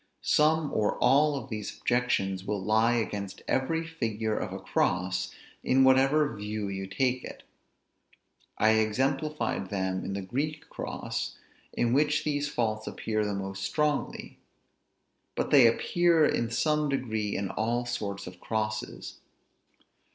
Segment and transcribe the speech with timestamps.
[0.23, 5.31] Some or all of these objections will lie against every figure of a cross,
[5.63, 7.43] in whatever view you take it.
[8.57, 11.37] I exemplified them in the Greek cross,
[11.73, 14.39] in which these faults appear the most strongly;
[15.35, 19.19] but they appear in some degree in all sorts of crosses.